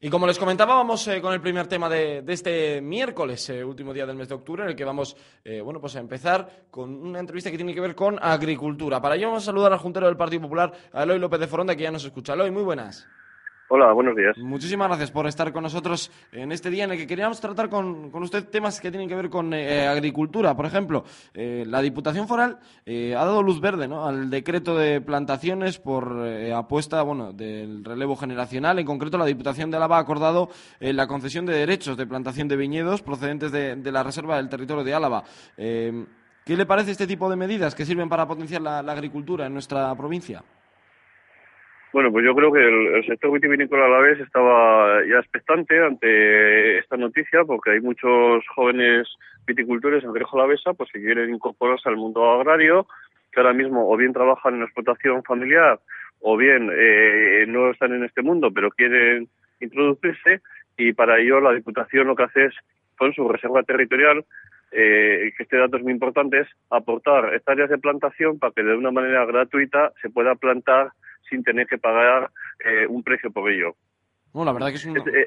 [0.00, 3.92] Y como les comentaba, vamos eh, con el primer tema de, este miércoles, eh, último
[3.92, 6.94] día del mes de octubre, en el que vamos eh, bueno, pues a empezar con
[6.94, 9.02] una entrevista que tiene que ver con agricultura.
[9.02, 11.74] Para ello vamos a saludar al juntero del Partido Popular, a Eloy López de Foronda,
[11.74, 12.34] que ya nos escucha.
[12.34, 13.08] Eloy, muy buenas.
[13.70, 14.38] Hola, buenos días.
[14.38, 18.10] Muchísimas gracias por estar con nosotros en este día en el que queríamos tratar con,
[18.14, 20.56] usted temas que tienen que ver con eh, agricultura.
[20.56, 25.78] Por ejemplo, eh, la Diputación Foral eh, ha dado luz verde al decreto de plantaciones
[25.78, 26.18] por
[26.56, 28.78] apuesta bueno, del relevo generacional.
[28.78, 30.48] En concreto, la Diputación de Álava ha acordado
[30.80, 34.94] la concesión de derechos de plantación de viñedos procedentes de, la Reserva del Territorio de
[34.94, 35.24] Álava.
[35.56, 39.94] ¿Qué le parece este tipo de medidas que sirven para potenciar la agricultura en nuestra
[39.94, 40.42] provincia?
[41.90, 46.78] Bueno, pues yo creo que el, sector vitivinícola a la vez estaba ya expectante ante
[46.78, 49.08] esta noticia porque hay muchos jóvenes
[49.46, 52.86] viticultores en Grejo Besa pues que quieren incorporarse al mundo agrario,
[53.32, 55.80] que ahora mismo o bien trabajan en explotación familiar
[56.20, 59.28] o bien eh, no están en este mundo pero quieren
[59.60, 60.42] introducirse
[60.76, 62.54] y para ello la Diputación lo que hace es
[62.98, 64.26] con su reserva territorial
[64.72, 68.76] eh, que este dato es muy importante, es aportar hectáreas de plantación para que de
[68.76, 70.90] una manera gratuita se pueda plantar
[71.28, 72.30] sin tener que pagar
[72.64, 73.74] eh, un precio por ello.
[74.34, 74.96] No, la verdad que es un...
[74.96, 75.26] Este, eh,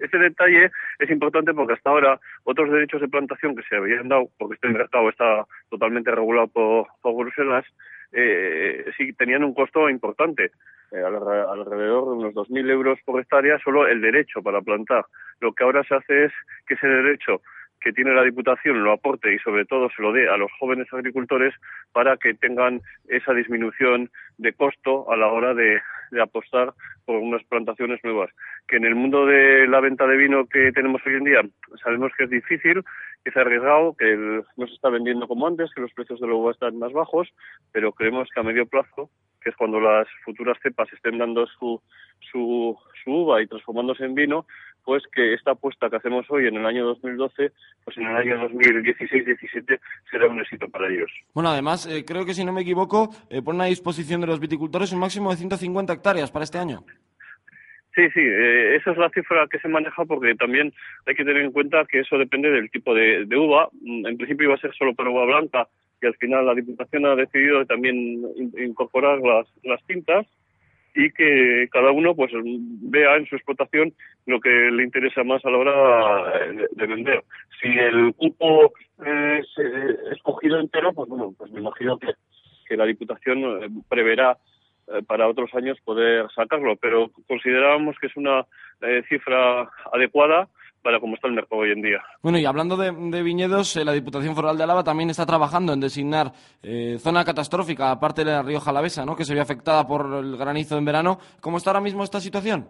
[0.00, 4.28] este, detalle es importante porque hasta ahora otros derechos de plantación que se habían dado,
[4.38, 7.64] porque este mercado está totalmente regulado por, Bruselas,
[8.12, 10.52] eh, sí tenían un costo importante,
[10.92, 15.04] alrededor de unos 2.000 euros por hectárea, solo el derecho para plantar.
[15.40, 16.32] Lo que ahora se hace es
[16.66, 17.42] que ese derecho
[17.80, 20.86] que tiene la Diputación lo aporte y sobre todo se lo dé a los jóvenes
[20.92, 21.54] agricultores
[21.92, 25.80] para que tengan esa disminución de costo a la hora de,
[26.22, 26.72] apostar
[27.04, 28.30] por unas plantaciones nuevas.
[28.66, 31.42] Que en el mundo de la venta de vino que tenemos hoy en día
[31.82, 32.82] sabemos que es difícil,
[33.22, 36.34] que es arriesgado, que no se está vendiendo como antes, que los precios de la
[36.34, 37.28] uva están más bajos,
[37.72, 39.10] pero creemos que a medio plazo,
[39.42, 41.80] que es cuando las futuras cepas estén dando su,
[42.32, 44.46] su, su uva y transformándose en vino,
[44.88, 47.52] pues que esta apuesta que hacemos hoy en el año 2012,
[47.84, 49.78] pues en el año 2016-17
[50.10, 51.12] será un éxito para ellos.
[51.34, 54.40] Bueno, además, eh, creo que si no me equivoco, eh, ponen a disposición de los
[54.40, 56.86] viticultores un máximo de 150 hectáreas para este año.
[57.94, 60.72] Sí, sí, eh, esa es la cifra que se maneja porque también
[61.04, 63.68] hay que tener en cuenta que eso depende del tipo de, uva.
[63.82, 65.68] Mm, en principio iba a ser solo para uva blanca
[66.00, 68.22] y al final la Diputación ha decidido también
[68.56, 70.26] incorporar las, las tintas
[70.94, 73.92] y que cada uno pues vea en su explotación
[74.26, 76.38] lo que le interesa más a la hora
[76.72, 77.24] de, vender.
[77.60, 78.72] Si el cupo
[79.04, 79.46] es
[80.12, 82.08] escogido entero, pues bueno, pues me imagino que,
[82.66, 84.38] que la Diputación eh, preverá
[84.88, 88.46] eh, para otros años poder sacarlo, pero considerábamos que es una
[88.80, 90.48] eh, cifra adecuada
[90.82, 92.02] para cómo está el mercado hoy en día.
[92.22, 95.80] Bueno, y hablando de, viñedos, eh, la Diputación Foral de Álava también está trabajando en
[95.80, 99.16] designar eh, zona catastrófica, aparte de la Rioja Alavesa, ¿no?
[99.16, 101.18] que se vio afectada por el granizo en verano.
[101.40, 102.66] ¿Cómo está ahora mismo esta situación?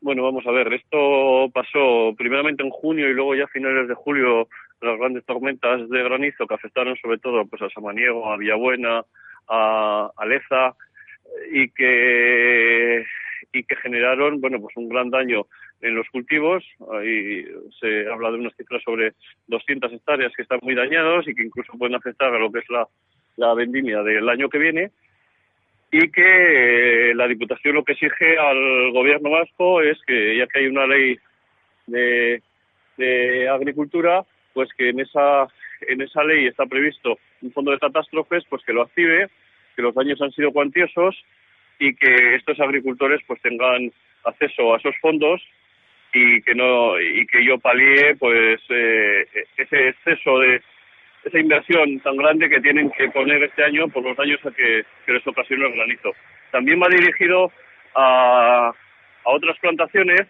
[0.00, 3.94] Bueno, vamos a ver, esto pasó primeramente en junio y luego ya a finales de
[3.94, 4.48] julio
[4.80, 9.02] las grandes tormentas de granizo que afectaron sobre todo pues a Samaniego, a Villabuena,
[9.48, 10.76] a, a Leza
[11.52, 13.04] y que
[13.52, 15.46] y que generaron bueno pues un gran daño
[15.80, 16.64] en los cultivos.
[16.92, 17.44] Ahí
[17.80, 19.12] se habla de unas cifras sobre
[19.46, 22.70] 200 hectáreas que están muy dañados y que incluso pueden afectar a lo que es
[22.70, 22.86] la,
[23.36, 24.90] la vendimia del año que viene.
[25.90, 30.60] Y que eh, la Diputación lo que exige al gobierno vasco es que, ya que
[30.60, 31.18] hay una ley
[31.86, 32.42] de,
[32.98, 35.46] de agricultura, pues que en esa,
[35.88, 39.28] en esa ley está previsto un fondo de catástrofes, pues que lo active,
[39.76, 41.16] que los daños han sido cuantiosos
[41.78, 43.90] y que estos agricultores pues tengan
[44.24, 45.40] acceso a esos fondos
[46.18, 50.62] y que no y que yo palíe pues eh, ese exceso de
[51.24, 54.84] esa inversión tan grande que tienen que poner este año por los daños a que,
[55.06, 56.12] les ocasionó el granizo.
[56.50, 57.52] También va dirigido
[57.94, 58.72] a,
[59.24, 60.22] a otras plantaciones,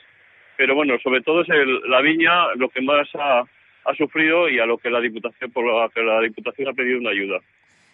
[0.56, 1.48] pero bueno, sobre todo es
[1.88, 3.44] la viña lo que más ha,
[3.84, 6.98] ha sufrido y a lo que la Diputación por lo que la Diputación ha pedido
[6.98, 7.40] una ayuda.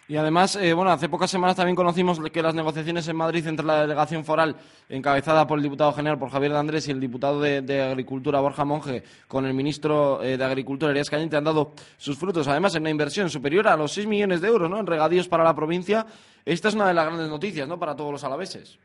[0.07, 3.65] Y además, eh, bueno, hace pocas semanas también conocimos que las negociaciones en Madrid entre
[3.65, 4.55] la delegación foral,
[4.87, 8.65] encabezada por el diputado general, por Javier de Andrés, y el diputado de, Agricultura, Borja
[8.65, 12.47] Monge, con el ministro eh, de Agricultura, Elías Cañete, han dado sus frutos.
[12.47, 14.79] Además, en una inversión superior a los 6 millones de euros, ¿no?
[14.79, 16.05] En regadíos para la provincia.
[16.45, 17.79] Esta es una de las grandes noticias, ¿no?
[17.79, 18.77] Para todos los alaveses.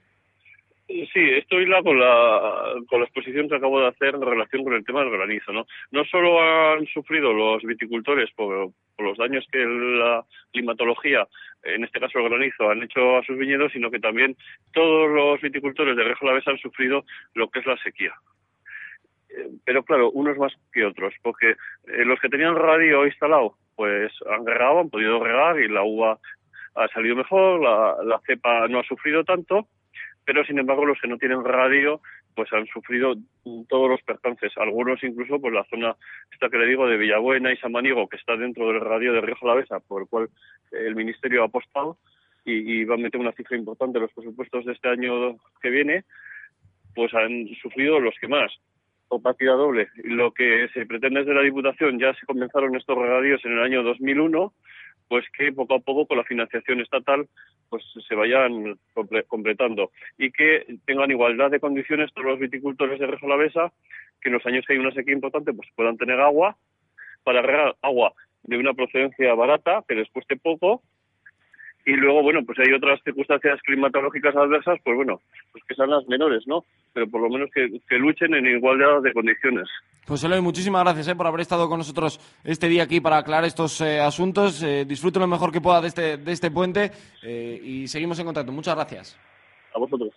[1.13, 4.73] Sí, estoy la con la con la exposición que acabo de hacer en relación con
[4.75, 5.65] el tema del granizo, ¿no?
[5.93, 11.29] No solo han sufrido los viticultores por, los daños que la climatología,
[11.63, 14.37] en este caso el granizo, han hecho a sus viñedos, sino que también
[14.73, 17.05] todos los viticultores de Rejo Vez han sufrido
[17.35, 18.13] lo que es la sequía.
[19.31, 24.13] Eh, pero claro, unos más que otros, porque eh, los que tenían radio instalado, pues
[24.29, 26.19] han regado, han podido regar y la uva
[26.75, 29.69] ha salido mejor, la cepa no ha sufrido tanto,
[30.25, 32.01] pero sin embargo los que no tienen radio
[32.35, 33.15] pues han sufrido
[33.69, 35.97] todos los percances, algunos incluso pues la zona
[36.33, 39.37] esta que le digo de Villabuena y Samaniego, que está dentro del radio de Río
[39.37, 40.31] Jalavesa, por el cual
[40.73, 41.99] el Ministerio ha apostado
[42.45, 46.05] y, va a meter una cifra importante en los presupuestos de este año que viene,
[46.95, 48.51] pues han sufrido los que más,
[49.09, 49.89] o partida doble.
[50.05, 53.83] Lo que se pretende desde la Diputación, ya se comenzaron estos regadíos en el año
[53.83, 54.53] 2001,
[55.11, 57.27] pues que poco a poco con la financiación estatal
[57.69, 58.79] pues se vayan
[59.27, 59.91] completando.
[60.17, 63.73] Y que tengan igualdad de condiciones todos los viticultores de Rejolavesa
[64.21, 66.57] que en los años que hay una sequía importante pues puedan tener agua
[67.25, 68.13] para regar agua
[68.45, 70.81] de una procedencia barata que les cueste poco
[71.91, 75.21] y luego, bueno, pues hay otras circunstancias climatológicas adversas, pues bueno,
[75.51, 76.65] pues que sean las menores, ¿no?
[76.93, 79.69] Pero por lo menos que, luchen en igualdad de condiciones.
[80.07, 83.45] Pues Eloy, muchísimas gracias eh, por haber estado con nosotros este día aquí para aclarar
[83.45, 84.63] estos eh, asuntos.
[84.63, 86.93] Eh, disfruten lo mejor que pueda de este, de este puente
[87.25, 88.53] eh, y seguimos en contacto.
[88.53, 89.19] Muchas gracias.
[89.75, 90.13] A vosotros.